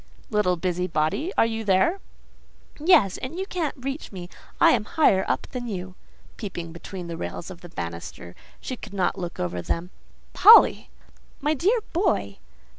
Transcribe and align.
"Little 0.31 0.55
busybody! 0.57 1.31
Are 1.37 1.45
you 1.45 1.63
there?" 1.63 1.99
"Yes—and 2.79 3.37
you 3.37 3.45
can't 3.45 3.75
reach 3.77 4.11
me: 4.11 4.29
I 4.59 4.71
am 4.71 4.83
higher 4.85 5.23
up 5.27 5.45
than 5.51 5.67
you" 5.67 5.93
(peeping 6.37 6.71
between 6.71 7.05
the 7.05 7.17
rails 7.17 7.51
of 7.51 7.61
the 7.61 7.69
banister; 7.69 8.33
she 8.59 8.75
could 8.75 8.95
not 8.95 9.19
look 9.19 9.39
over 9.39 9.61
them). 9.61 9.91
"Polly!" 10.33 10.89
"My 11.39 11.53
dear 11.53 11.81
boy!" 11.93 12.39